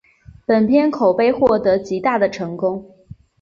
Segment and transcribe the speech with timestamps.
[0.47, 2.83] 本片口碑获得极大的成功。